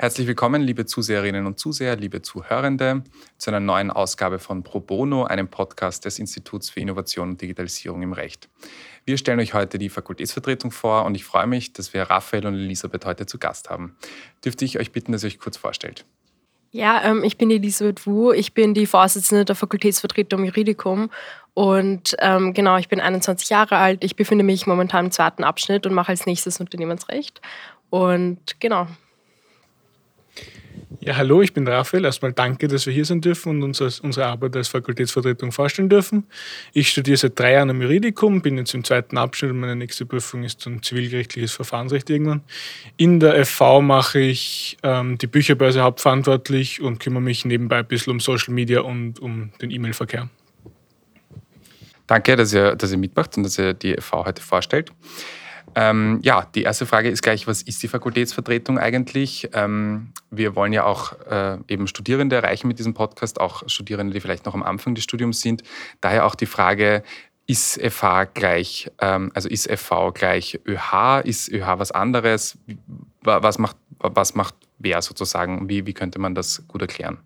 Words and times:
Herzlich 0.00 0.28
willkommen, 0.28 0.62
liebe 0.62 0.86
Zuseherinnen 0.86 1.44
und 1.44 1.58
Zuseher, 1.58 1.96
liebe 1.96 2.22
Zuhörende, 2.22 3.02
zu 3.36 3.50
einer 3.50 3.58
neuen 3.58 3.90
Ausgabe 3.90 4.38
von 4.38 4.62
Pro 4.62 4.78
Bono, 4.78 5.24
einem 5.24 5.48
Podcast 5.48 6.04
des 6.04 6.20
Instituts 6.20 6.70
für 6.70 6.78
Innovation 6.78 7.30
und 7.30 7.42
Digitalisierung 7.42 8.02
im 8.02 8.12
Recht. 8.12 8.48
Wir 9.06 9.18
stellen 9.18 9.40
euch 9.40 9.54
heute 9.54 9.76
die 9.76 9.88
Fakultätsvertretung 9.88 10.70
vor 10.70 11.04
und 11.04 11.16
ich 11.16 11.24
freue 11.24 11.48
mich, 11.48 11.72
dass 11.72 11.94
wir 11.94 12.04
Raphael 12.04 12.46
und 12.46 12.54
Elisabeth 12.54 13.06
heute 13.06 13.26
zu 13.26 13.38
Gast 13.40 13.70
haben. 13.70 13.96
Dürfte 14.44 14.64
ich 14.64 14.78
euch 14.78 14.92
bitten, 14.92 15.10
dass 15.10 15.24
ihr 15.24 15.30
euch 15.30 15.40
kurz 15.40 15.56
vorstellt? 15.56 16.04
Ja, 16.70 17.02
ähm, 17.02 17.24
ich 17.24 17.36
bin 17.36 17.50
Elisabeth 17.50 18.06
Wu, 18.06 18.30
ich 18.30 18.54
bin 18.54 18.74
die 18.74 18.86
Vorsitzende 18.86 19.44
der 19.44 19.56
Fakultätsvertretung 19.56 20.44
Juridikum 20.44 21.10
und 21.54 22.14
ähm, 22.20 22.54
genau, 22.54 22.76
ich 22.76 22.86
bin 22.86 23.00
21 23.00 23.48
Jahre 23.48 23.78
alt, 23.78 24.04
ich 24.04 24.14
befinde 24.14 24.44
mich 24.44 24.64
momentan 24.64 25.06
im 25.06 25.10
zweiten 25.10 25.42
Abschnitt 25.42 25.86
und 25.86 25.94
mache 25.94 26.10
als 26.10 26.24
nächstes 26.24 26.60
Unternehmensrecht 26.60 27.40
und 27.90 28.60
genau. 28.60 28.86
Ja, 31.00 31.16
hallo, 31.16 31.42
ich 31.42 31.52
bin 31.52 31.66
Raphael. 31.68 32.04
Erstmal 32.04 32.32
danke, 32.32 32.66
dass 32.66 32.84
wir 32.84 32.92
hier 32.92 33.04
sein 33.04 33.20
dürfen 33.20 33.50
und 33.50 33.62
uns 33.62 33.80
als, 33.80 34.00
unsere 34.00 34.26
Arbeit 34.26 34.56
als 34.56 34.68
Fakultätsvertretung 34.68 35.52
vorstellen 35.52 35.88
dürfen. 35.88 36.26
Ich 36.72 36.90
studiere 36.90 37.16
seit 37.16 37.38
drei 37.38 37.52
Jahren 37.52 37.70
am 37.70 37.80
Juridikum, 37.80 38.42
bin 38.42 38.58
jetzt 38.58 38.74
im 38.74 38.84
zweiten 38.84 39.16
Abschnitt 39.16 39.52
und 39.52 39.60
meine 39.60 39.76
nächste 39.76 40.06
Prüfung 40.06 40.42
ist 40.42 40.66
dann 40.66 40.82
zivilgerichtliches 40.82 41.52
Verfahrensrecht 41.52 42.10
irgendwann. 42.10 42.42
In 42.96 43.20
der 43.20 43.44
FV 43.46 43.80
mache 43.80 44.18
ich 44.18 44.76
ähm, 44.82 45.18
die 45.18 45.28
Bücherbörse 45.28 45.82
hauptverantwortlich 45.82 46.80
und 46.80 46.98
kümmere 46.98 47.22
mich 47.22 47.44
nebenbei 47.44 47.78
ein 47.78 47.86
bisschen 47.86 48.10
um 48.10 48.20
Social 48.20 48.52
Media 48.52 48.80
und 48.80 49.20
um 49.20 49.50
den 49.62 49.70
E-Mail-Verkehr. 49.70 50.28
Danke, 52.08 52.36
dass 52.36 52.52
ihr, 52.52 52.74
dass 52.74 52.90
ihr 52.90 52.98
mitmacht 52.98 53.36
und 53.36 53.44
dass 53.44 53.58
ihr 53.58 53.72
die 53.72 53.94
FV 53.94 54.24
heute 54.24 54.42
vorstellt. 54.42 54.90
Ähm, 55.74 56.20
ja, 56.22 56.46
die 56.54 56.62
erste 56.62 56.86
Frage 56.86 57.08
ist 57.08 57.22
gleich, 57.22 57.46
was 57.46 57.62
ist 57.62 57.82
die 57.82 57.88
Fakultätsvertretung 57.88 58.78
eigentlich? 58.78 59.48
Ähm, 59.52 60.12
wir 60.30 60.54
wollen 60.54 60.72
ja 60.72 60.84
auch 60.84 61.12
äh, 61.30 61.58
eben 61.68 61.86
Studierende 61.86 62.36
erreichen 62.36 62.68
mit 62.68 62.78
diesem 62.78 62.94
Podcast, 62.94 63.40
auch 63.40 63.62
Studierende, 63.66 64.12
die 64.12 64.20
vielleicht 64.20 64.46
noch 64.46 64.54
am 64.54 64.62
Anfang 64.62 64.94
des 64.94 65.04
Studiums 65.04 65.40
sind. 65.40 65.62
Daher 66.00 66.26
auch 66.26 66.34
die 66.34 66.46
Frage, 66.46 67.02
ist 67.48 67.80
FH 67.80 68.26
gleich, 68.34 68.90
ähm, 69.00 69.32
also 69.34 69.48
ist 69.48 69.70
FV 69.70 70.12
gleich 70.12 70.60
ÖH? 70.66 71.22
Ist 71.24 71.48
ÖH 71.48 71.78
was 71.78 71.90
anderes? 71.90 72.58
Was 73.22 73.58
macht, 73.58 73.76
was 73.98 74.34
macht 74.34 74.54
wer 74.78 75.00
sozusagen? 75.00 75.68
Wie, 75.68 75.86
wie 75.86 75.94
könnte 75.94 76.18
man 76.18 76.34
das 76.34 76.62
gut 76.68 76.82
erklären? 76.82 77.18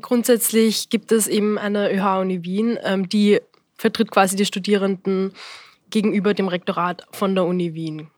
Grundsätzlich 0.00 0.88
gibt 0.88 1.10
es 1.10 1.26
eben 1.26 1.58
eine 1.58 1.92
ÖH-Uni 1.92 2.44
Wien, 2.44 2.78
ähm, 2.82 3.08
die 3.08 3.40
vertritt 3.76 4.10
quasi 4.10 4.36
die 4.36 4.46
Studierenden 4.46 5.32
gegenüber 5.90 6.34
dem 6.34 6.48
Rektorat 6.48 7.06
von 7.12 7.34
der 7.34 7.44
Uni 7.44 7.74
Wien. 7.74 8.08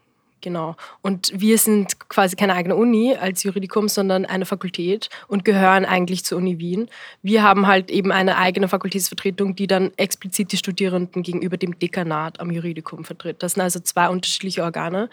Genau. 0.40 0.76
Und 1.02 1.32
wir 1.34 1.58
sind 1.58 1.98
quasi 2.08 2.36
keine 2.36 2.54
eigene 2.54 2.76
Uni 2.76 3.16
als 3.16 3.42
Juridikum, 3.42 3.88
sondern 3.88 4.24
eine 4.24 4.46
Fakultät 4.46 5.10
und 5.26 5.44
gehören 5.44 5.84
eigentlich 5.84 6.24
zur 6.24 6.38
Uni 6.38 6.58
Wien. 6.58 6.88
Wir 7.22 7.42
haben 7.42 7.66
halt 7.66 7.90
eben 7.90 8.12
eine 8.12 8.36
eigene 8.36 8.68
Fakultätsvertretung, 8.68 9.56
die 9.56 9.66
dann 9.66 9.92
explizit 9.96 10.52
die 10.52 10.56
Studierenden 10.56 11.22
gegenüber 11.22 11.56
dem 11.56 11.78
Dekanat 11.78 12.38
am 12.38 12.50
Juridikum 12.50 13.04
vertritt. 13.04 13.42
Das 13.42 13.54
sind 13.54 13.62
also 13.62 13.80
zwei 13.80 14.08
unterschiedliche 14.08 14.62
Organe. 14.62 15.10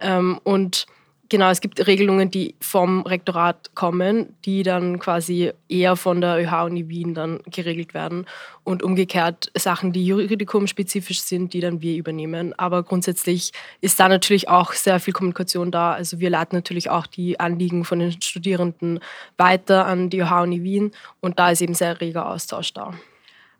Ähm, 0.00 0.38
und 0.44 0.86
Genau, 1.30 1.50
es 1.50 1.60
gibt 1.60 1.86
Regelungen, 1.86 2.30
die 2.30 2.54
vom 2.58 3.02
Rektorat 3.02 3.74
kommen, 3.74 4.34
die 4.46 4.62
dann 4.62 4.98
quasi 4.98 5.52
eher 5.68 5.94
von 5.96 6.22
der 6.22 6.38
ÖH-Uni 6.38 6.88
Wien 6.88 7.12
dann 7.12 7.40
geregelt 7.44 7.92
werden 7.92 8.24
und 8.64 8.82
umgekehrt 8.82 9.50
Sachen, 9.54 9.92
die 9.92 10.06
juridikumspezifisch 10.06 11.20
sind, 11.20 11.52
die 11.52 11.60
dann 11.60 11.82
wir 11.82 11.96
übernehmen. 11.96 12.54
Aber 12.58 12.82
grundsätzlich 12.82 13.52
ist 13.82 14.00
da 14.00 14.08
natürlich 14.08 14.48
auch 14.48 14.72
sehr 14.72 15.00
viel 15.00 15.12
Kommunikation 15.12 15.70
da. 15.70 15.92
Also 15.92 16.18
wir 16.18 16.30
leiten 16.30 16.56
natürlich 16.56 16.88
auch 16.88 17.06
die 17.06 17.38
Anliegen 17.38 17.84
von 17.84 17.98
den 17.98 18.22
Studierenden 18.22 19.00
weiter 19.36 19.84
an 19.84 20.08
die 20.08 20.20
ÖH-Uni 20.20 20.62
Wien 20.62 20.92
und 21.20 21.38
da 21.38 21.50
ist 21.50 21.60
eben 21.60 21.74
sehr 21.74 22.00
reger 22.00 22.26
Austausch 22.26 22.72
da. 22.72 22.94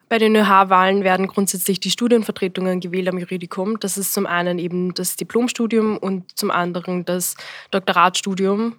Bei 0.09 0.19
den 0.19 0.35
ÖH-Wahlen 0.35 1.05
werden 1.05 1.27
grundsätzlich 1.27 1.81
die 1.81 1.91
Studienvertretungen 1.91 2.81
gewählt 2.81 3.09
am 3.09 3.19
Juridikum. 3.19 3.79
Das 3.79 3.99
ist 3.99 4.15
zum 4.15 4.27
einen 4.27 4.59
eben 4.59 4.95
das 4.95 5.17
Diplomstudium 5.17 5.99
und 5.99 6.37
zum 6.39 6.51
anderen 6.51 7.05
das 7.05 7.35
Doktoratstudium. 7.71 8.77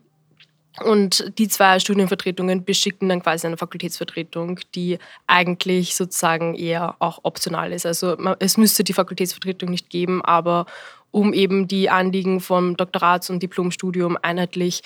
Und 0.83 1.33
die 1.37 1.47
zwei 1.47 1.79
Studienvertretungen 1.79 2.63
beschicken 2.63 3.09
dann 3.09 3.21
quasi 3.21 3.45
eine 3.45 3.57
Fakultätsvertretung, 3.57 4.59
die 4.75 4.97
eigentlich 5.27 5.95
sozusagen 5.95 6.55
eher 6.55 6.95
auch 6.99 7.19
optional 7.23 7.73
ist. 7.73 7.85
Also 7.85 8.17
es 8.39 8.57
müsste 8.57 8.83
die 8.83 8.93
Fakultätsvertretung 8.93 9.69
nicht 9.69 9.89
geben, 9.89 10.23
aber 10.23 10.65
um 11.11 11.33
eben 11.33 11.67
die 11.67 11.89
Anliegen 11.89 12.39
vom 12.39 12.77
Doktorats- 12.77 13.29
und 13.29 13.43
Diplomstudium 13.43 14.17
einheitlich 14.21 14.83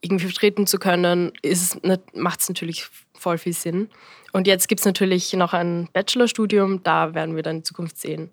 irgendwie 0.00 0.26
vertreten 0.26 0.66
zu 0.66 0.78
können, 0.78 1.32
macht 2.14 2.40
es 2.40 2.48
natürlich 2.48 2.88
voll 3.14 3.38
viel 3.38 3.52
Sinn. 3.52 3.88
Und 4.32 4.46
jetzt 4.46 4.68
gibt 4.68 4.80
es 4.80 4.84
natürlich 4.84 5.32
noch 5.32 5.52
ein 5.52 5.88
Bachelorstudium, 5.92 6.82
da 6.82 7.14
werden 7.14 7.36
wir 7.36 7.42
dann 7.42 7.56
in 7.56 7.64
Zukunft 7.64 7.98
sehen, 7.98 8.30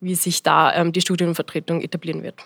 wie 0.00 0.14
sich 0.14 0.42
da 0.42 0.74
ähm, 0.74 0.92
die 0.92 1.00
Studienvertretung 1.00 1.82
etablieren 1.82 2.22
wird. 2.22 2.42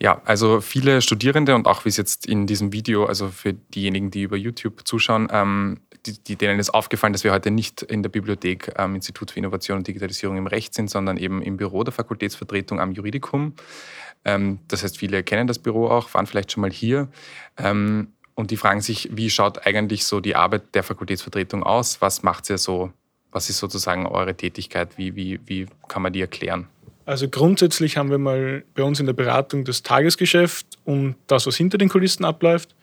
Ja, 0.00 0.20
also 0.26 0.60
viele 0.60 1.00
Studierende 1.00 1.54
und 1.54 1.66
auch 1.66 1.86
wie 1.86 1.88
es 1.88 1.96
jetzt 1.96 2.26
in 2.26 2.46
diesem 2.46 2.72
Video, 2.72 3.06
also 3.06 3.28
für 3.28 3.54
diejenigen, 3.54 4.10
die 4.10 4.22
über 4.22 4.36
YouTube 4.36 4.86
zuschauen, 4.86 5.28
ähm, 5.32 5.80
die, 6.06 6.36
denen 6.36 6.60
ist 6.60 6.70
aufgefallen, 6.70 7.12
dass 7.12 7.24
wir 7.24 7.32
heute 7.32 7.50
nicht 7.50 7.82
in 7.82 8.02
der 8.02 8.10
Bibliothek 8.10 8.78
am 8.78 8.90
ähm, 8.90 8.96
Institut 8.96 9.30
für 9.30 9.38
Innovation 9.38 9.78
und 9.78 9.88
Digitalisierung 9.88 10.36
im 10.36 10.46
Recht 10.46 10.74
sind, 10.74 10.90
sondern 10.90 11.16
eben 11.16 11.42
im 11.42 11.56
Büro 11.56 11.82
der 11.82 11.92
Fakultätsvertretung 11.92 12.78
am 12.78 12.92
Juridikum. 12.92 13.54
Ähm, 14.26 14.58
das 14.66 14.82
heißt, 14.82 14.98
viele 14.98 15.22
kennen 15.22 15.46
das 15.46 15.60
Büro 15.60 15.86
auch, 15.86 16.12
waren 16.12 16.26
vielleicht 16.26 16.52
schon 16.52 16.60
mal 16.60 16.70
hier. 16.70 17.08
Ähm, 17.56 18.08
und 18.34 18.50
die 18.50 18.56
fragen 18.56 18.82
sich, 18.82 19.08
wie 19.12 19.30
schaut 19.30 19.66
eigentlich 19.66 20.04
so 20.04 20.20
die 20.20 20.34
Arbeit 20.34 20.74
der 20.74 20.82
Fakultätsvertretung 20.82 21.62
aus? 21.62 22.02
Was 22.02 22.22
macht 22.22 22.50
ihr 22.50 22.58
so? 22.58 22.92
Was 23.30 23.48
ist 23.48 23.58
sozusagen 23.58 24.04
eure 24.04 24.34
Tätigkeit? 24.34 24.98
Wie, 24.98 25.14
wie, 25.14 25.40
wie 25.46 25.66
kann 25.88 26.02
man 26.02 26.12
die 26.12 26.20
erklären? 26.20 26.66
Also 27.06 27.28
grundsätzlich 27.28 27.96
haben 27.96 28.10
wir 28.10 28.18
mal 28.18 28.64
bei 28.74 28.82
uns 28.82 28.98
in 28.98 29.06
der 29.06 29.12
Beratung 29.12 29.64
das 29.64 29.84
Tagesgeschäft 29.84 30.66
und 30.84 31.14
das, 31.28 31.46
was 31.46 31.56
hinter 31.56 31.78
den 31.78 31.88
Kulissen 31.88 32.24
abläuft. 32.24 32.74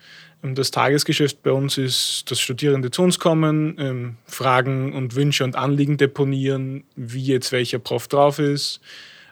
Ähm, 0.43 0.55
das 0.55 0.71
Tagesgeschäft 0.71 1.43
bei 1.43 1.51
uns 1.51 1.77
ist, 1.77 2.31
dass 2.31 2.39
Studierende 2.39 2.89
zu 2.89 3.03
uns 3.03 3.19
kommen, 3.19 4.17
Fragen 4.25 4.93
und 4.93 5.15
Wünsche 5.15 5.43
und 5.43 5.57
Anliegen 5.57 5.97
deponieren, 5.97 6.85
wie 6.95 7.25
jetzt 7.25 7.51
welcher 7.51 7.79
Prof 7.79 8.07
drauf 8.07 8.39
ist, 8.39 8.79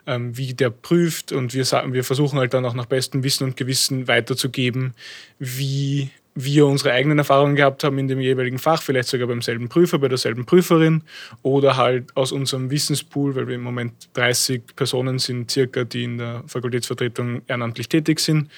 ähm, 0.06 0.36
wie 0.36 0.54
der 0.54 0.70
prüft 0.70 1.32
und 1.32 1.54
wir, 1.54 1.64
sagen, 1.64 1.92
wir 1.92 2.04
versuchen 2.04 2.38
halt 2.38 2.54
dann 2.54 2.64
auch 2.64 2.74
nach 2.74 2.86
bestem 2.86 3.22
Wissen 3.22 3.44
und 3.44 3.56
Gewissen 3.56 4.08
weiterzugeben, 4.08 4.94
wie 5.38 6.10
wir 6.34 6.66
unsere 6.66 6.92
eigenen 6.92 7.18
Erfahrungen 7.18 7.56
gehabt 7.56 7.84
haben 7.84 7.98
in 7.98 8.08
dem 8.08 8.20
jeweiligen 8.20 8.58
Fach, 8.58 8.82
vielleicht 8.82 9.08
sogar 9.08 9.28
beim 9.28 9.42
selben 9.42 9.68
Prüfer, 9.68 9.98
bei 9.98 10.08
derselben 10.08 10.46
Prüferin 10.46 11.02
oder 11.42 11.76
halt 11.76 12.16
aus 12.16 12.32
unserem 12.32 12.70
Wissenspool, 12.70 13.34
weil 13.36 13.48
wir 13.48 13.56
im 13.56 13.62
Moment 13.62 14.08
30 14.14 14.62
Personen 14.74 15.18
sind, 15.18 15.50
circa, 15.50 15.84
die 15.84 16.04
in 16.04 16.18
der 16.18 16.42
Fakultätsvertretung 16.46 17.42
ehrenamtlich 17.46 17.88
tätig 17.88 18.20
sind. 18.20 18.50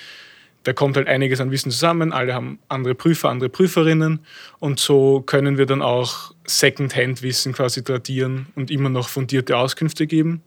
Da 0.62 0.72
kommt 0.72 0.96
halt 0.96 1.08
einiges 1.08 1.40
an 1.40 1.50
Wissen 1.50 1.70
zusammen, 1.70 2.12
alle 2.12 2.32
haben 2.32 2.58
andere 2.68 2.94
Prüfer, 2.94 3.28
andere 3.28 3.50
Prüferinnen 3.50 4.20
und 4.60 4.78
so 4.80 5.20
können 5.20 5.58
wir 5.58 5.66
dann 5.66 5.82
auch 5.82 6.32
Second-Hand-Wissen 6.46 7.52
quasi 7.52 7.82
tradieren 7.82 8.46
und 8.54 8.70
immer 8.70 8.88
noch 8.88 9.08
fundierte 9.08 9.56
Auskünfte 9.56 10.06
geben. 10.06 10.42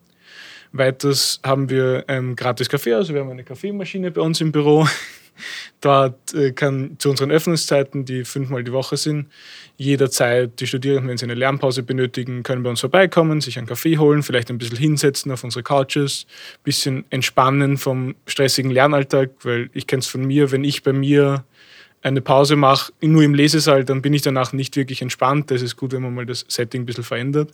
Weiters 0.77 1.39
haben 1.43 1.69
wir 1.69 2.05
ähm, 2.07 2.35
gratis 2.35 2.69
Kaffee, 2.69 2.93
also 2.93 3.13
wir 3.13 3.21
haben 3.21 3.29
eine 3.29 3.43
Kaffeemaschine 3.43 4.11
bei 4.11 4.21
uns 4.21 4.41
im 4.41 4.51
Büro. 4.51 4.87
Dort 5.81 6.33
äh, 6.33 6.51
kann 6.51 6.95
zu 6.97 7.11
unseren 7.11 7.29
Öffnungszeiten, 7.29 8.05
die 8.05 8.25
fünfmal 8.25 8.63
die 8.63 8.71
Woche 8.71 8.97
sind, 8.97 9.27
jederzeit 9.77 10.59
die 10.59 10.65
Studierenden, 10.65 11.09
wenn 11.09 11.17
sie 11.17 11.25
eine 11.25 11.35
Lernpause 11.35 11.83
benötigen, 11.83 12.41
können 12.41 12.63
bei 12.63 12.71
uns 12.71 12.79
vorbeikommen, 12.79 13.41
sich 13.41 13.57
einen 13.57 13.67
Kaffee 13.67 13.97
holen, 13.99 14.23
vielleicht 14.23 14.49
ein 14.49 14.57
bisschen 14.57 14.77
hinsetzen 14.77 15.31
auf 15.31 15.43
unsere 15.43 15.61
Couches, 15.61 16.25
ein 16.55 16.63
bisschen 16.63 17.05
entspannen 17.11 17.77
vom 17.77 18.15
stressigen 18.25 18.71
Lernalltag, 18.71 19.29
weil 19.43 19.69
ich 19.73 19.85
kenne 19.85 19.99
es 19.99 20.07
von 20.07 20.25
mir, 20.25 20.51
wenn 20.51 20.63
ich 20.63 20.81
bei 20.81 20.93
mir 20.93 21.45
eine 22.01 22.21
Pause 22.21 22.55
mache, 22.55 22.93
nur 23.01 23.23
im 23.23 23.33
Lesesaal, 23.33 23.83
dann 23.83 24.01
bin 24.01 24.13
ich 24.13 24.21
danach 24.21 24.53
nicht 24.53 24.75
wirklich 24.75 25.01
entspannt. 25.01 25.51
Das 25.51 25.61
ist 25.61 25.75
gut, 25.75 25.93
wenn 25.93 26.01
man 26.01 26.13
mal 26.13 26.25
das 26.25 26.45
Setting 26.47 26.83
ein 26.83 26.85
bisschen 26.85 27.03
verändert. 27.03 27.51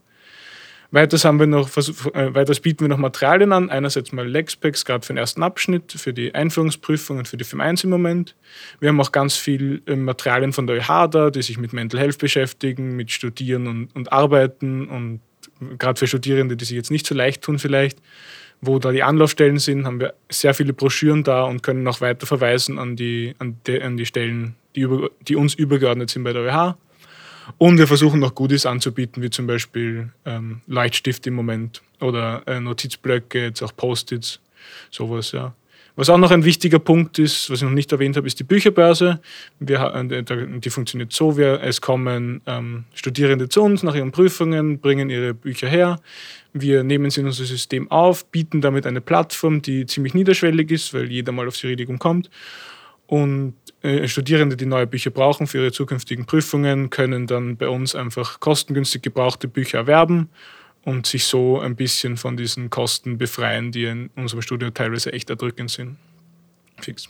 Weiters, 0.93 1.25
haben 1.25 1.39
wir 1.39 1.47
noch, 1.47 1.75
äh, 1.75 2.35
weiters 2.35 2.59
bieten 2.59 2.81
wir 2.81 2.87
noch 2.87 2.99
Materialien 2.99 3.51
an. 3.51 3.71
Einerseits 3.71 4.11
mal 4.11 4.27
Lexpacks, 4.27 4.85
gerade 4.85 5.03
für 5.03 5.13
den 5.13 5.17
ersten 5.17 5.41
Abschnitt, 5.41 5.91
für 5.91 6.13
die 6.13 6.35
Einführungsprüfung 6.35 7.17
und 7.17 7.27
für 7.27 7.35
die 7.35 7.43
FIM 7.43 7.61
1 7.61 7.83
im 7.83 7.89
Moment. 7.89 8.35
Wir 8.79 8.89
haben 8.89 9.01
auch 9.01 9.11
ganz 9.11 9.35
viel 9.35 9.81
äh, 9.87 9.95
Materialien 9.95 10.53
von 10.53 10.67
der 10.67 10.77
ÖH 10.77 11.07
da, 11.09 11.31
die 11.31 11.41
sich 11.41 11.57
mit 11.57 11.73
Mental 11.73 11.99
Health 11.99 12.19
beschäftigen, 12.19 12.95
mit 12.95 13.09
Studieren 13.09 13.65
und, 13.65 13.95
und 13.95 14.13
Arbeiten 14.13 14.87
und 14.87 15.21
gerade 15.79 15.97
für 15.97 16.05
Studierende, 16.05 16.55
die 16.57 16.65
sich 16.65 16.75
jetzt 16.75 16.91
nicht 16.91 17.07
so 17.07 17.15
leicht 17.15 17.41
tun 17.41 17.57
vielleicht, 17.57 17.97
wo 18.61 18.77
da 18.77 18.91
die 18.91 19.01
Anlaufstellen 19.01 19.57
sind, 19.57 19.87
haben 19.87 19.99
wir 19.99 20.13
sehr 20.29 20.53
viele 20.53 20.73
Broschüren 20.73 21.23
da 21.23 21.45
und 21.45 21.63
können 21.63 21.87
auch 21.87 22.01
weiter 22.01 22.27
verweisen 22.27 22.77
an 22.77 22.95
die, 22.95 23.33
an 23.39 23.57
die, 23.65 23.81
an 23.81 23.97
die 23.97 24.05
Stellen, 24.05 24.57
die, 24.75 24.81
über, 24.81 25.09
die 25.27 25.37
uns 25.37 25.55
übergeordnet 25.55 26.11
sind 26.11 26.23
bei 26.23 26.33
der 26.33 26.43
ÖH. 26.43 26.75
Und 27.57 27.77
wir 27.77 27.87
versuchen 27.87 28.19
noch 28.19 28.35
Goodies 28.35 28.65
anzubieten, 28.65 29.21
wie 29.21 29.29
zum 29.29 29.47
Beispiel 29.47 30.11
ähm, 30.25 30.61
Leichtstift 30.67 31.27
im 31.27 31.33
Moment 31.35 31.81
oder 31.99 32.43
äh, 32.47 32.59
Notizblöcke, 32.59 33.43
jetzt 33.43 33.61
auch 33.61 33.75
Post-its, 33.75 34.39
sowas, 34.89 35.31
ja. 35.31 35.53
Was 35.95 36.09
auch 36.09 36.17
noch 36.17 36.31
ein 36.31 36.43
wichtiger 36.43 36.79
Punkt 36.79 37.19
ist, 37.19 37.51
was 37.51 37.59
ich 37.59 37.63
noch 37.63 37.71
nicht 37.71 37.91
erwähnt 37.91 38.17
habe, 38.17 38.25
ist 38.25 38.39
die 38.39 38.43
Bücherbörse. 38.43 39.19
Wir, 39.59 39.93
äh, 39.93 40.59
die 40.59 40.69
funktioniert 40.71 41.13
so, 41.13 41.37
wir, 41.37 41.61
es 41.61 41.81
kommen 41.81 42.41
ähm, 42.47 42.85
Studierende 42.95 43.47
zu 43.47 43.61
uns 43.61 43.83
nach 43.83 43.93
ihren 43.93 44.11
Prüfungen, 44.11 44.79
bringen 44.79 45.11
ihre 45.11 45.35
Bücher 45.35 45.67
her. 45.67 45.99
Wir 46.51 46.83
nehmen 46.83 47.11
sie 47.11 47.21
in 47.21 47.27
unser 47.27 47.45
System 47.45 47.91
auf, 47.91 48.25
bieten 48.25 48.59
damit 48.59 48.87
eine 48.87 49.01
Plattform, 49.01 49.61
die 49.61 49.85
ziemlich 49.85 50.15
niederschwellig 50.15 50.71
ist, 50.71 50.95
weil 50.95 51.11
jeder 51.11 51.31
mal 51.31 51.47
aufs 51.47 51.61
Juridikum 51.61 51.99
kommt. 51.99 52.31
Und 53.05 53.53
Studierende, 54.05 54.55
die 54.55 54.65
neue 54.65 54.87
Bücher 54.87 55.11
brauchen 55.11 55.45
für 55.45 55.57
ihre 55.57 55.71
zukünftigen 55.73 56.25
Prüfungen, 56.25 56.89
können 56.89 57.27
dann 57.27 57.57
bei 57.57 57.67
uns 57.67 57.95
einfach 57.95 58.39
kostengünstig 58.39 59.01
gebrauchte 59.01 59.49
Bücher 59.49 59.79
erwerben 59.79 60.29
und 60.83 61.05
sich 61.05 61.25
so 61.25 61.59
ein 61.59 61.75
bisschen 61.75 62.15
von 62.15 62.37
diesen 62.37 62.69
Kosten 62.69 63.17
befreien, 63.17 63.71
die 63.71 63.85
in 63.85 64.09
unserem 64.15 64.41
Studio 64.41 64.69
teilweise 64.69 65.11
echt 65.11 65.29
erdrückend 65.29 65.69
sind. 65.69 65.97
Fix. 66.79 67.09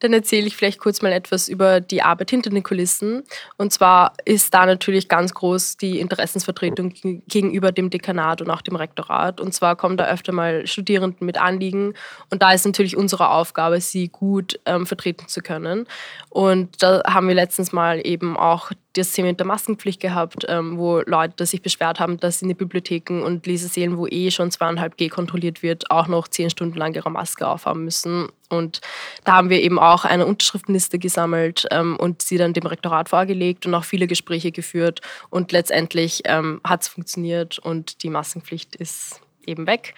Dann 0.00 0.12
erzähle 0.12 0.46
ich 0.46 0.56
vielleicht 0.56 0.80
kurz 0.80 1.02
mal 1.02 1.12
etwas 1.12 1.48
über 1.48 1.80
die 1.80 2.02
Arbeit 2.02 2.30
hinter 2.30 2.50
den 2.50 2.62
Kulissen. 2.62 3.22
Und 3.56 3.72
zwar 3.72 4.14
ist 4.24 4.52
da 4.52 4.66
natürlich 4.66 5.08
ganz 5.08 5.32
groß 5.34 5.76
die 5.76 6.00
Interessensvertretung 6.00 6.92
gegenüber 7.28 7.72
dem 7.72 7.90
Dekanat 7.90 8.42
und 8.42 8.50
auch 8.50 8.62
dem 8.62 8.76
Rektorat. 8.76 9.40
Und 9.40 9.54
zwar 9.54 9.76
kommen 9.76 9.96
da 9.96 10.06
öfter 10.06 10.32
mal 10.32 10.66
Studierenden 10.66 11.26
mit 11.26 11.40
Anliegen. 11.40 11.94
Und 12.30 12.42
da 12.42 12.52
ist 12.52 12.66
natürlich 12.66 12.96
unsere 12.96 13.30
Aufgabe, 13.30 13.80
sie 13.80 14.08
gut 14.08 14.58
ähm, 14.66 14.86
vertreten 14.86 15.28
zu 15.28 15.40
können. 15.40 15.86
Und 16.28 16.82
da 16.82 17.02
haben 17.06 17.28
wir 17.28 17.34
letztens 17.34 17.72
mal 17.72 18.00
eben 18.04 18.36
auch 18.36 18.72
das 18.94 19.12
Thema 19.12 19.28
mit 19.28 19.38
der 19.38 19.46
Maskenpflicht 19.46 20.00
gehabt, 20.00 20.44
ähm, 20.48 20.76
wo 20.76 21.00
Leute 21.00 21.46
sich 21.46 21.62
beschwert 21.62 22.00
haben, 22.00 22.18
dass 22.18 22.42
in 22.42 22.48
den 22.48 22.56
Bibliotheken 22.56 23.22
und 23.22 23.46
Lesesälen, 23.46 23.96
wo 23.96 24.06
eh 24.06 24.30
schon 24.30 24.50
2,5G 24.50 25.08
kontrolliert 25.08 25.62
wird, 25.62 25.90
auch 25.90 26.08
noch 26.08 26.26
zehn 26.26 26.50
Stunden 26.50 26.76
lang 26.76 26.94
ihre 26.94 27.10
Maske 27.10 27.46
aufhaben 27.46 27.84
müssen. 27.84 28.28
Und 28.48 28.80
da 29.24 29.36
haben 29.36 29.48
wir 29.48 29.62
eben 29.62 29.78
auch 29.78 30.04
eine 30.04 30.26
Unterschriftenliste 30.26 30.98
gesammelt 30.98 31.66
ähm, 31.70 31.96
und 31.96 32.22
sie 32.22 32.36
dann 32.36 32.52
dem 32.52 32.66
Rektorat 32.66 33.08
vorgelegt 33.08 33.64
und 33.64 33.74
auch 33.74 33.84
viele 33.84 34.08
Gespräche 34.08 34.50
geführt. 34.50 35.00
Und 35.30 35.52
letztendlich 35.52 36.22
ähm, 36.24 36.60
hat 36.64 36.82
es 36.82 36.88
funktioniert 36.88 37.60
und 37.60 38.02
die 38.02 38.10
Maskenpflicht 38.10 38.74
ist 38.74 39.20
eben 39.46 39.68
weg. 39.68 39.94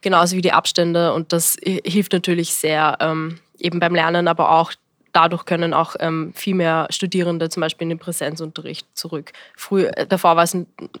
Genauso 0.00 0.36
wie 0.36 0.42
die 0.42 0.52
Abstände. 0.52 1.12
Und 1.12 1.32
das 1.32 1.56
hilft 1.62 2.12
natürlich 2.12 2.54
sehr 2.54 2.96
ähm, 3.00 3.38
eben 3.58 3.78
beim 3.78 3.94
Lernen, 3.94 4.26
aber 4.26 4.50
auch 4.50 4.72
dadurch 5.12 5.44
können 5.44 5.74
auch 5.74 5.94
ähm, 6.00 6.32
viel 6.34 6.54
mehr 6.54 6.86
Studierende 6.90 7.48
zum 7.48 7.60
Beispiel 7.60 7.84
in 7.84 7.90
den 7.90 7.98
Präsenzunterricht 7.98 8.86
zurück. 8.94 9.32
Früh, 9.56 9.84
äh, 9.84 10.06
davor 10.06 10.36
war 10.36 10.44
es 10.44 10.56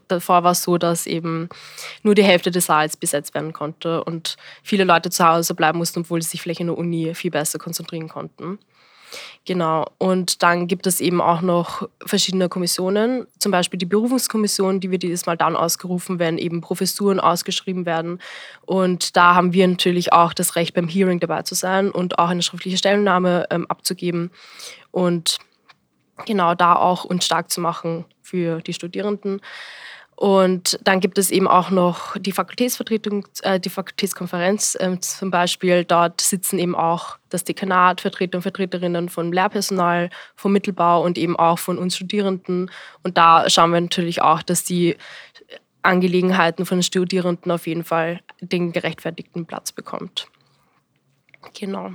davor 0.08 0.44
war 0.44 0.52
es 0.52 0.62
so, 0.62 0.78
dass 0.78 1.06
eben 1.06 1.48
nur 2.02 2.14
die 2.14 2.24
Hälfte 2.24 2.50
des 2.50 2.66
Saals 2.66 2.96
besetzt 2.96 3.34
werden 3.34 3.52
konnte 3.52 4.04
und 4.04 4.36
viele 4.62 4.84
Leute 4.84 5.10
zu 5.10 5.26
Hause 5.26 5.54
bleiben 5.54 5.78
mussten, 5.78 6.00
obwohl 6.00 6.22
sie 6.22 6.30
sich 6.30 6.42
vielleicht 6.42 6.60
in 6.60 6.66
der 6.68 6.78
Uni 6.78 7.14
viel 7.14 7.30
besser 7.30 7.58
konzentrieren 7.58 8.08
konnten. 8.08 8.58
Genau. 9.44 9.86
Und 9.98 10.42
dann 10.42 10.66
gibt 10.66 10.86
es 10.86 11.00
eben 11.00 11.20
auch 11.20 11.40
noch 11.40 11.88
verschiedene 12.04 12.48
Kommissionen, 12.48 13.26
zum 13.38 13.52
Beispiel 13.52 13.78
die 13.78 13.86
Berufungskommission, 13.86 14.80
die 14.80 14.90
wird 14.90 15.02
dieses 15.02 15.26
Mal 15.26 15.36
dann 15.36 15.56
ausgerufen, 15.56 16.18
wenn 16.18 16.38
eben 16.38 16.60
Professuren 16.60 17.20
ausgeschrieben 17.20 17.86
werden. 17.86 18.20
Und 18.66 19.16
da 19.16 19.34
haben 19.34 19.52
wir 19.52 19.66
natürlich 19.66 20.12
auch 20.12 20.32
das 20.32 20.56
Recht, 20.56 20.74
beim 20.74 20.88
Hearing 20.88 21.20
dabei 21.20 21.42
zu 21.42 21.54
sein 21.54 21.90
und 21.90 22.18
auch 22.18 22.28
eine 22.28 22.42
schriftliche 22.42 22.78
Stellungnahme 22.78 23.46
ähm, 23.50 23.66
abzugeben. 23.66 24.30
Und 24.90 25.38
genau 26.26 26.54
da 26.54 26.76
auch 26.76 27.04
uns 27.04 27.24
stark 27.24 27.50
zu 27.50 27.60
machen 27.60 28.04
für 28.22 28.60
die 28.60 28.72
Studierenden. 28.72 29.40
Und 30.22 30.78
dann 30.84 31.00
gibt 31.00 31.18
es 31.18 31.32
eben 31.32 31.48
auch 31.48 31.70
noch 31.70 32.16
die 32.16 32.30
Fakultätsvertretung, 32.30 33.26
äh, 33.42 33.58
die 33.58 33.70
Fakultätskonferenz 33.70 34.76
äh, 34.78 34.96
zum 35.00 35.32
Beispiel. 35.32 35.84
Dort 35.84 36.20
sitzen 36.20 36.60
eben 36.60 36.76
auch 36.76 37.18
das 37.28 37.42
Dekanat, 37.42 38.00
Vertreter 38.00 38.38
und 38.38 38.42
Vertreterinnen 38.42 39.08
von 39.08 39.32
Lehrpersonal, 39.32 40.10
vom 40.36 40.52
Mittelbau 40.52 41.02
und 41.02 41.18
eben 41.18 41.34
auch 41.34 41.58
von 41.58 41.76
uns 41.76 41.96
Studierenden. 41.96 42.70
Und 43.02 43.18
da 43.18 43.50
schauen 43.50 43.72
wir 43.72 43.80
natürlich 43.80 44.22
auch, 44.22 44.42
dass 44.42 44.62
die 44.62 44.94
Angelegenheiten 45.82 46.66
von 46.66 46.78
den 46.78 46.84
Studierenden 46.84 47.50
auf 47.50 47.66
jeden 47.66 47.82
Fall 47.82 48.20
den 48.40 48.70
gerechtfertigten 48.70 49.44
Platz 49.46 49.72
bekommt. 49.72 50.28
Genau. 51.52 51.90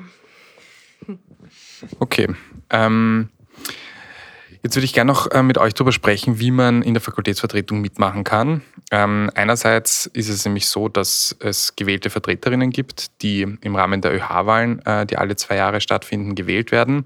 Okay. 2.00 2.28
Ähm 2.72 3.30
Jetzt 4.64 4.76
würde 4.76 4.86
ich 4.86 4.94
gerne 4.94 5.12
noch 5.12 5.30
äh, 5.32 5.44
mit 5.44 5.58
euch 5.58 5.74
darüber 5.74 5.92
sprechen, 5.92 6.40
wie 6.40 6.52
man 6.52 6.82
in 6.82 6.94
der 6.94 7.02
Fakultätsvertretung 7.02 7.82
mitmachen 7.82 8.24
kann. 8.24 8.62
Ähm, 8.92 9.30
einerseits 9.36 10.06
ist 10.08 10.30
es 10.30 10.46
nämlich 10.46 10.68
so, 10.68 10.90
dass 10.90 11.36
es 11.40 11.76
gewählte 11.76 12.10
Vertreterinnen 12.10 12.72
gibt, 12.72 13.22
die 13.22 13.58
im 13.62 13.76
Rahmen 13.76 14.02
der 14.02 14.14
ÖH-Wahlen, 14.14 14.86
äh, 14.86 15.06
die 15.06 15.18
alle 15.18 15.36
zwei 15.36 15.56
Jahre 15.56 15.82
stattfinden, 15.82 16.36
gewählt 16.36 16.72
werden. 16.72 17.06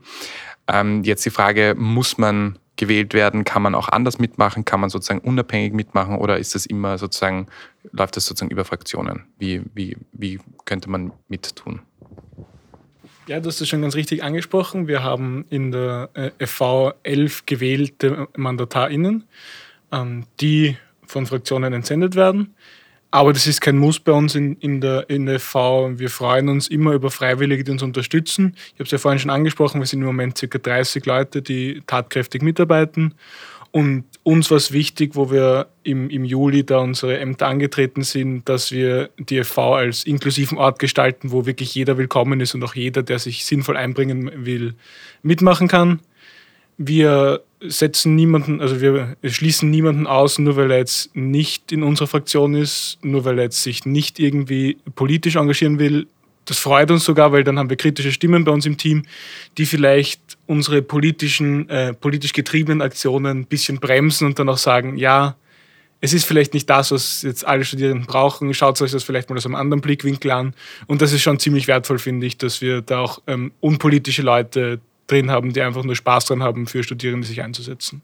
Ähm, 0.68 1.04
jetzt 1.04 1.26
die 1.26 1.30
Frage, 1.30 1.76
muss 1.78 2.18
man 2.18 2.58
gewählt 2.78 3.14
werden? 3.14 3.44
Kann 3.44 3.62
man 3.62 3.76
auch 3.76 3.90
anders 3.90 4.18
mitmachen? 4.18 4.66
Kann 4.66 4.80
man 4.80 4.90
sozusagen 4.90 5.20
unabhängig 5.20 5.74
mitmachen 5.74 6.16
oder 6.16 6.40
ist 6.40 6.56
das 6.56 6.66
immer 6.66 6.98
sozusagen, 6.98 7.48
läuft 7.92 8.16
das 8.16 8.26
sozusagen 8.26 8.52
über 8.52 8.66
Fraktionen? 8.66 9.26
Wie, 9.38 9.62
wie, 9.74 9.98
wie 10.14 10.40
könnte 10.66 10.90
man 10.90 11.12
mittun? 11.28 11.82
Ja, 13.28 13.40
du 13.40 13.48
hast 13.48 13.62
es 13.62 13.70
schon 13.70 13.82
ganz 13.82 13.96
richtig 13.96 14.24
angesprochen. 14.24 14.88
Wir 14.88 15.04
haben 15.04 15.46
in 15.50 15.72
der 15.72 16.10
äh, 16.14 16.46
FV 16.46 16.94
elf 17.04 17.46
gewählte 17.46 18.28
MandatarInnen, 18.36 19.26
ähm, 19.92 20.26
die 20.40 20.76
von 21.06 21.28
Fraktionen 21.28 21.72
entsendet 21.74 22.16
werden. 22.16 22.56
Aber 23.12 23.34
das 23.34 23.46
ist 23.46 23.60
kein 23.60 23.78
Muss 23.78 24.00
bei 24.00 24.14
uns 24.14 24.36
in, 24.36 24.56
in, 24.56 24.80
der, 24.80 25.10
in 25.10 25.26
der 25.26 25.40
FV. 25.40 26.00
Wir 26.00 26.10
freuen 26.10 26.48
uns 26.48 26.70
immer 26.70 26.94
über 26.94 27.12
Freiwillige, 27.12 27.64
die 27.64 27.72
uns 27.72 27.84
unterstützen. 27.84 28.56
Ich 28.56 28.74
habe 28.76 28.86
es 28.86 28.92
ja 28.92 28.98
vorhin 28.98 29.20
schon 29.20 29.32
angesprochen, 29.32 29.82
wir 29.82 29.86
sind 29.86 30.00
im 30.00 30.06
Moment 30.06 30.40
ca. 30.40 30.58
30 30.58 31.06
Leute, 31.06 31.42
die 31.42 31.84
tatkräftig 31.86 32.42
mitarbeiten. 32.42 33.14
Und 33.72 34.04
uns 34.24 34.52
war 34.52 34.58
es 34.58 34.74
wichtig, 34.74 35.16
wo 35.16 35.32
wir 35.32 35.68
im, 35.84 36.10
im 36.10 36.26
Juli 36.26 36.66
da 36.66 36.80
unsere 36.80 37.20
Ämter 37.20 37.48
angetreten 37.48 38.04
sind, 38.04 38.48
dass 38.50 38.72
wir 38.72 39.10
die 39.18 39.44
FV 39.44 39.58
als 39.76 40.04
inklusiven 40.04 40.58
Ort 40.58 40.78
gestalten, 40.78 41.32
wo 41.32 41.46
wirklich 41.46 41.74
jeder 41.74 41.98
willkommen 41.98 42.42
ist 42.42 42.54
und 42.54 42.64
auch 42.64 42.76
jeder, 42.76 43.02
der 43.02 43.18
sich 43.18 43.46
sinnvoll 43.46 43.78
einbringen 43.78 44.46
will, 44.46 44.74
mitmachen 45.24 45.70
kann. 45.70 46.02
Wir 46.78 47.42
setzen 47.62 48.16
niemanden, 48.16 48.60
also 48.60 48.82
wir 48.82 49.16
schließen 49.24 49.70
niemanden 49.70 50.06
aus, 50.06 50.38
nur 50.38 50.58
weil 50.58 50.72
er 50.72 50.78
jetzt 50.80 51.16
nicht 51.16 51.72
in 51.72 51.84
unserer 51.84 52.08
Fraktion 52.08 52.56
ist, 52.56 52.98
nur 53.04 53.24
weil 53.24 53.38
er 53.38 53.46
jetzt 53.46 53.64
sich 53.64 53.86
nicht 53.86 54.20
irgendwie 54.20 54.78
politisch 54.96 55.36
engagieren 55.36 55.80
will. 55.80 56.08
Das 56.46 56.58
freut 56.58 56.90
uns 56.90 57.06
sogar, 57.06 57.32
weil 57.32 57.44
dann 57.44 57.60
haben 57.60 57.70
wir 57.70 57.78
kritische 57.78 58.12
Stimmen 58.12 58.44
bei 58.44 58.52
uns 58.52 58.66
im 58.66 58.78
Team, 58.78 59.04
die 59.58 59.66
vielleicht 59.66 60.38
unsere 60.48 60.82
politischen, 60.82 61.70
äh, 61.70 61.94
politisch 61.94 62.34
getriebenen 62.34 62.82
Aktionen 62.82 63.42
ein 63.42 63.46
bisschen 63.46 63.80
bremsen 63.80 64.26
und 64.26 64.40
dann 64.40 64.50
auch 64.50 64.58
sagen, 64.58 64.98
ja, 64.98 65.36
es 66.02 66.14
ist 66.14 66.26
vielleicht 66.26 66.56
nicht 66.56 66.68
das, 66.70 66.92
was 66.92 67.22
jetzt 67.22 67.46
alle 67.46 67.64
Studierenden 67.64 68.08
brauchen. 68.08 68.52
Schaut 68.56 68.82
euch 68.82 68.92
das 68.92 69.04
vielleicht 69.04 69.30
mal 69.30 69.38
aus 69.38 69.46
einem 69.46 69.56
anderen 69.56 69.82
Blickwinkel 69.82 70.32
an. 70.32 70.56
Und 70.88 71.02
das 71.04 71.14
ist 71.14 71.22
schon 71.22 71.40
ziemlich 71.40 71.68
wertvoll, 71.68 72.00
finde 72.00 72.26
ich, 72.26 72.38
dass 72.38 72.60
wir 72.60 72.82
da 72.82 73.00
auch 73.00 73.22
ähm, 73.28 73.52
unpolitische 73.60 74.24
Leute 74.24 74.82
drin 75.06 75.30
haben, 75.30 75.54
die 75.54 75.62
einfach 75.62 75.84
nur 75.84 75.96
Spaß 75.96 76.26
dran 76.26 76.42
haben, 76.42 76.66
für 76.66 76.84
Studierende 76.84 77.28
sich 77.28 77.44
einzusetzen. 77.44 78.02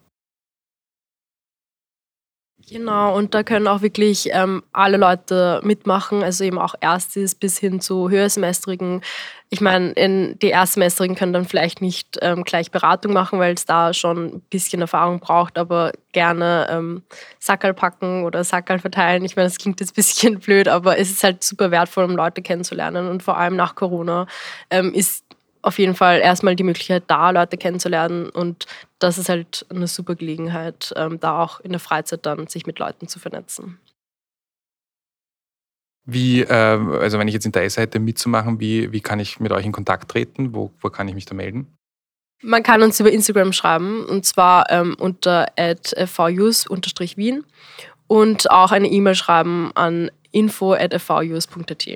Genau, 2.70 3.16
und 3.16 3.34
da 3.34 3.44
können 3.44 3.66
auch 3.66 3.82
wirklich 3.82 4.28
ähm, 4.34 4.62
alle 4.74 4.98
Leute 4.98 5.62
mitmachen, 5.64 6.22
also 6.22 6.44
eben 6.44 6.60
auch 6.60 6.76
Erstes 6.82 7.34
bis 7.34 7.58
hin 7.58 7.80
zu 7.80 8.10
Höhersemestrigen. 8.10 9.04
Ich 9.50 9.62
meine, 9.62 9.94
die 10.36 10.50
Erstsemestrigen 10.50 11.16
können 11.16 11.32
dann 11.32 11.46
vielleicht 11.46 11.80
nicht 11.82 12.18
ähm, 12.22 12.44
gleich 12.44 12.70
Beratung 12.70 13.14
machen, 13.14 13.40
weil 13.40 13.54
es 13.54 13.66
da 13.66 13.94
schon 13.94 14.26
ein 14.26 14.42
bisschen 14.50 14.82
Erfahrung 14.82 15.22
braucht, 15.22 15.58
aber 15.58 15.94
gerne 16.12 16.68
ähm, 16.70 17.04
Sackerl 17.40 17.74
packen 17.74 18.26
oder 18.26 18.44
Sackerl 18.44 18.80
verteilen. 18.80 19.24
Ich 19.24 19.38
meine, 19.38 19.48
das 19.48 19.60
klingt 19.60 19.80
jetzt 19.80 19.92
ein 19.92 19.96
bisschen 19.96 20.40
blöd, 20.42 20.68
aber 20.68 20.98
es 20.98 21.10
ist 21.10 21.24
halt 21.24 21.46
super 21.46 21.72
wertvoll, 21.72 22.04
um 22.04 22.18
Leute 22.18 22.42
kennenzulernen. 22.42 23.08
Und 23.08 23.24
vor 23.24 23.38
allem 23.38 23.56
nach 23.56 23.76
Corona 23.76 24.28
ähm, 24.70 24.94
ist 24.94 25.24
auf 25.62 25.80
jeden 25.80 25.96
Fall 25.96 26.20
erstmal 26.20 26.56
die 26.56 26.64
Möglichkeit 26.64 27.04
da, 27.08 27.32
Leute 27.32 27.58
kennenzulernen. 27.58 28.30
Und 28.30 28.66
das 29.00 29.18
ist 29.18 29.30
halt 29.30 29.66
eine 29.70 29.88
super 29.88 30.16
Gelegenheit, 30.16 30.94
ähm, 30.96 31.20
da 31.20 31.44
auch 31.44 31.60
in 31.60 31.72
der 31.72 31.80
Freizeit 31.80 32.26
dann 32.26 32.48
sich 32.48 32.66
mit 32.66 32.80
Leuten 32.80 33.08
zu 33.08 33.20
vernetzen. 33.20 33.80
Wie, 36.06 36.42
äh, 36.42 36.54
also 36.54 37.20
wenn 37.20 37.28
ich 37.28 37.34
jetzt 37.34 37.46
Interesse 37.46 37.82
hätte 37.82 38.00
mitzumachen, 38.00 38.60
wie, 38.62 38.94
wie 38.94 39.02
kann 39.02 39.20
ich 39.20 39.40
mit 39.42 39.52
euch 39.52 39.66
in 39.66 39.74
Kontakt 39.74 40.10
treten? 40.10 40.56
Wo, 40.56 40.72
wo 40.80 40.90
kann 40.90 41.08
ich 41.08 41.16
mich 41.16 41.26
da 41.26 41.36
melden? 41.36 41.68
Man 42.42 42.64
kann 42.64 42.82
uns 42.84 43.00
über 43.00 43.12
Instagram 43.12 43.52
schreiben 43.52 44.06
und 44.06 44.26
zwar 44.26 44.72
ähm, 44.72 44.96
unter 45.00 45.48
vus-wien 45.58 47.44
und 48.08 48.52
auch 48.52 48.72
eine 48.72 48.88
E-Mail 48.88 49.16
schreiben 49.16 49.72
an 49.76 50.12
info.fvus.at. 50.32 51.88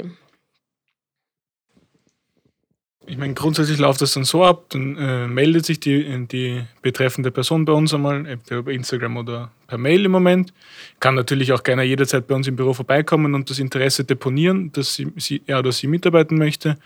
Ich 3.11 3.17
meine, 3.17 3.33
grundsätzlich 3.33 3.77
läuft 3.77 4.01
das 4.01 4.13
dann 4.13 4.23
so 4.23 4.45
ab, 4.45 4.67
dann 4.69 4.95
äh, 4.95 5.27
meldet 5.27 5.65
sich 5.65 5.81
die, 5.81 6.25
die 6.27 6.63
betreffende 6.81 7.29
Person 7.29 7.65
bei 7.65 7.73
uns 7.73 7.93
einmal, 7.93 8.25
entweder 8.25 8.59
über 8.59 8.71
Instagram 8.71 9.17
oder 9.17 9.51
per 9.67 9.77
Mail 9.77 10.05
im 10.05 10.11
Moment. 10.13 10.53
Kann 11.01 11.15
natürlich 11.15 11.51
auch 11.51 11.61
gerne 11.63 11.83
jederzeit 11.83 12.25
bei 12.25 12.35
uns 12.35 12.47
im 12.47 12.55
Büro 12.55 12.71
vorbeikommen 12.71 13.33
und 13.33 13.49
das 13.49 13.59
Interesse 13.59 14.05
deponieren, 14.05 14.71
dass 14.71 14.95
sie, 14.95 15.11
sie, 15.17 15.41
er 15.45 15.59
oder 15.59 15.73
sie 15.73 15.87
mitarbeiten 15.87 16.37
möchte. 16.37 16.77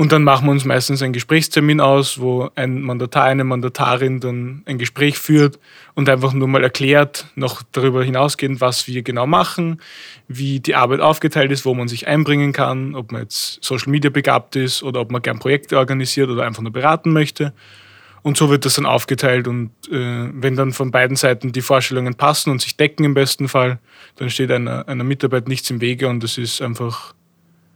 Und 0.00 0.12
dann 0.12 0.24
machen 0.24 0.46
wir 0.46 0.52
uns 0.52 0.64
meistens 0.64 1.02
einen 1.02 1.12
Gesprächstermin 1.12 1.78
aus, 1.78 2.18
wo 2.18 2.48
ein 2.54 2.80
Mandatar, 2.80 3.24
eine 3.24 3.44
Mandatarin 3.44 4.18
dann 4.18 4.62
ein 4.64 4.78
Gespräch 4.78 5.18
führt 5.18 5.58
und 5.92 6.08
einfach 6.08 6.32
nur 6.32 6.48
mal 6.48 6.62
erklärt, 6.62 7.26
noch 7.34 7.62
darüber 7.72 8.02
hinausgehend, 8.02 8.62
was 8.62 8.88
wir 8.88 9.02
genau 9.02 9.26
machen, 9.26 9.82
wie 10.26 10.58
die 10.58 10.74
Arbeit 10.74 11.00
aufgeteilt 11.00 11.52
ist, 11.52 11.66
wo 11.66 11.74
man 11.74 11.86
sich 11.86 12.08
einbringen 12.08 12.54
kann, 12.54 12.94
ob 12.94 13.12
man 13.12 13.20
jetzt 13.20 13.62
Social 13.62 13.90
Media 13.90 14.08
begabt 14.08 14.56
ist 14.56 14.82
oder 14.82 15.02
ob 15.02 15.10
man 15.10 15.20
gern 15.20 15.38
Projekte 15.38 15.76
organisiert 15.76 16.30
oder 16.30 16.46
einfach 16.46 16.62
nur 16.62 16.72
beraten 16.72 17.12
möchte. 17.12 17.52
Und 18.22 18.38
so 18.38 18.48
wird 18.48 18.64
das 18.64 18.76
dann 18.76 18.86
aufgeteilt 18.86 19.48
und 19.48 19.72
äh, 19.90 20.30
wenn 20.32 20.56
dann 20.56 20.72
von 20.72 20.90
beiden 20.90 21.16
Seiten 21.16 21.52
die 21.52 21.60
Vorstellungen 21.60 22.14
passen 22.14 22.48
und 22.48 22.62
sich 22.62 22.74
decken 22.74 23.04
im 23.04 23.12
besten 23.12 23.48
Fall, 23.48 23.80
dann 24.16 24.30
steht 24.30 24.50
einer, 24.50 24.88
einer 24.88 25.04
Mitarbeit 25.04 25.46
nichts 25.46 25.68
im 25.68 25.82
Wege 25.82 26.08
und 26.08 26.22
das 26.22 26.38
ist 26.38 26.62
einfach 26.62 27.12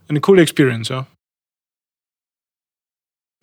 eine 0.07 0.21
coole 0.21 0.41
Experience, 0.41 0.89
ja. 0.89 1.05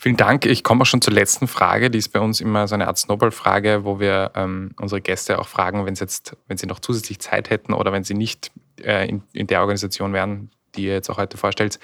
Vielen 0.03 0.17
Dank. 0.17 0.47
Ich 0.47 0.65
komme 0.65 0.83
auch 0.83 0.87
schon 0.87 1.01
zur 1.01 1.13
letzten 1.13 1.47
Frage. 1.47 1.89
Die 1.89 1.99
ist 1.99 2.09
bei 2.09 2.19
uns 2.19 2.41
immer 2.41 2.67
so 2.67 2.75
eine 2.75 2.89
Art 2.89 2.99
Snowball-Frage, 2.99 3.85
wo 3.85 4.01
wir 4.01 4.33
ähm, 4.35 4.73
unsere 4.81 5.01
Gäste 5.01 5.39
auch 5.39 5.47
fragen, 5.47 5.87
wenn 5.87 5.95
sie 5.95 6.03
jetzt, 6.03 6.37
wenn 6.49 6.57
sie 6.57 6.67
noch 6.67 6.81
zusätzlich 6.81 7.21
Zeit 7.21 7.51
hätten 7.51 7.73
oder 7.73 7.93
wenn 7.93 8.03
sie 8.03 8.15
nicht 8.15 8.51
äh, 8.83 9.09
in, 9.09 9.23
in, 9.33 9.47
der 9.47 9.61
Organisation 9.61 10.13
wären, 10.13 10.51
die 10.75 10.87
ihr 10.87 10.95
jetzt 10.95 11.09
auch 11.09 11.19
heute 11.19 11.37
vorstellt. 11.37 11.79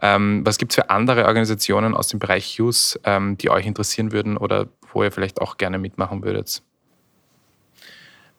Ähm, 0.00 0.42
was 0.44 0.58
gibt 0.58 0.70
es 0.70 0.76
für 0.76 0.88
andere 0.88 1.24
Organisationen 1.24 1.94
aus 1.94 2.06
dem 2.06 2.20
Bereich 2.20 2.60
Use, 2.60 3.00
ähm, 3.02 3.36
die 3.38 3.50
euch 3.50 3.66
interessieren 3.66 4.12
würden 4.12 4.36
oder 4.36 4.68
wo 4.92 5.02
ihr 5.02 5.10
vielleicht 5.10 5.40
auch 5.40 5.56
gerne 5.56 5.78
mitmachen 5.78 6.22
würdet? 6.22 6.62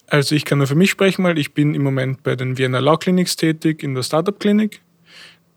Also 0.08 0.34
ich 0.34 0.46
kann 0.46 0.60
nur 0.60 0.68
für 0.68 0.76
mich 0.76 0.92
sprechen, 0.92 1.26
weil 1.26 1.38
ich 1.38 1.54
bin 1.54 1.76
im 1.76 1.84
Moment 1.84 2.24
bei 2.24 2.38
den 2.38 2.58
Vienna 2.58 2.80
Law 2.80 2.96
Clinics 2.96 3.36
tätig 3.36 3.84
in 3.84 3.96
der 3.96 4.04
Startup 4.04 4.40
Klinik. 4.40 4.80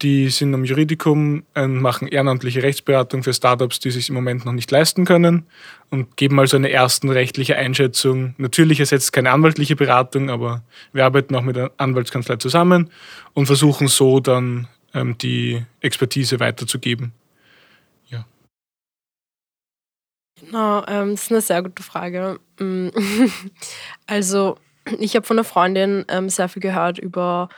Die 0.03 0.29
sind 0.29 0.55
am 0.55 0.65
Juridikum 0.65 1.43
und 1.55 1.81
machen 1.81 2.07
ehrenamtliche 2.07 2.63
Rechtsberatung 2.63 3.25
für 3.25 3.35
Startups, 3.35 3.81
die 3.81 3.91
sich 3.91 4.09
im 4.09 4.15
Moment 4.15 4.45
noch 4.45 4.53
nicht 4.53 4.71
leisten 4.71 5.05
können 5.05 5.47
und 5.91 6.17
geben 6.17 6.39
also 6.39 6.57
eine 6.57 6.71
ersten 6.71 7.11
rechtliche 7.11 7.57
Einschätzung. 7.57 8.35
Natürlich 8.39 8.79
ersetzt 8.79 9.13
keine 9.13 9.33
anwaltliche 9.33 9.75
Beratung, 9.75 10.31
aber 10.31 10.63
wir 10.93 11.05
arbeiten 11.05 11.35
auch 11.35 11.43
mit 11.43 11.57
der 11.57 11.73
Anwaltskanzlei 11.79 12.37
zusammen 12.37 12.91
und 13.35 13.47
versuchen 13.47 13.89
so 13.89 14.21
dann 14.21 14.69
ähm, 14.95 15.19
die 15.19 15.65
Expertise 15.81 16.39
weiterzugeben. 16.39 17.13
Ja. 18.07 18.25
Genau, 20.41 20.85
ähm, 20.87 21.11
das 21.13 21.25
ist 21.25 21.33
eine 21.33 21.41
sehr 21.41 21.63
gute 21.63 21.83
Frage. 21.83 22.39
Mm. 22.61 22.91
also 24.07 24.59
ich 25.01 25.17
habe 25.17 25.27
von 25.27 25.39
einer 25.39 25.45
Freundin 25.45 26.05
ähm, 26.09 26.29
sehr 26.29 26.49
viel 26.49 26.63
gehört 26.63 26.99
über 26.99 27.49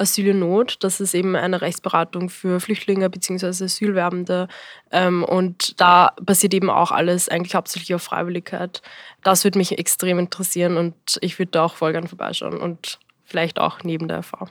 Asyl 0.00 0.28
in 0.28 0.38
Not. 0.40 0.78
Das 0.80 1.00
ist 1.00 1.14
eben 1.14 1.36
eine 1.36 1.60
Rechtsberatung 1.60 2.30
für 2.30 2.58
Flüchtlinge 2.60 3.08
bzw. 3.10 3.64
Asylwerbende. 3.64 4.48
Ähm, 4.90 5.24
und 5.24 5.80
da 5.80 6.12
basiert 6.20 6.54
eben 6.54 6.70
auch 6.70 6.90
alles 6.90 7.28
eigentlich 7.28 7.54
hauptsächlich 7.54 7.94
auf 7.94 8.02
Freiwilligkeit. 8.02 8.82
Das 9.22 9.44
würde 9.44 9.58
mich 9.58 9.78
extrem 9.78 10.18
interessieren 10.18 10.76
und 10.76 10.94
ich 11.20 11.38
würde 11.38 11.52
da 11.52 11.64
auch 11.64 11.74
voll 11.74 11.92
gern 11.92 12.08
vorbeischauen 12.08 12.58
und 12.58 12.98
vielleicht 13.24 13.58
auch 13.58 13.84
neben 13.84 14.08
der 14.08 14.22
FH. 14.22 14.46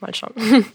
Mal 0.00 0.14
schauen. 0.14 0.34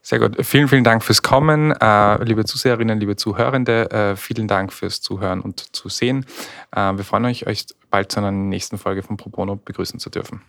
Sehr 0.00 0.20
gut. 0.20 0.36
Vielen, 0.46 0.68
vielen 0.68 0.84
Dank 0.84 1.04
fürs 1.04 1.22
Kommen, 1.22 1.72
äh, 1.72 2.24
liebe 2.24 2.44
Zuseherinnen, 2.46 2.98
liebe 2.98 3.16
Zuhörende. 3.16 3.90
Äh, 3.90 4.16
vielen 4.16 4.48
Dank 4.48 4.72
fürs 4.72 5.02
Zuhören 5.02 5.42
und 5.42 5.76
Zusehen. 5.76 6.24
Äh, 6.74 6.96
wir 6.96 7.04
freuen 7.04 7.26
euch, 7.26 7.46
euch 7.46 7.66
bald 7.90 8.10
zu 8.10 8.20
einer 8.20 8.30
nächsten 8.30 8.78
Folge 8.78 9.02
von 9.02 9.18
Pro 9.18 9.28
Bono 9.28 9.56
begrüßen 9.56 10.00
zu 10.00 10.08
dürfen. 10.08 10.40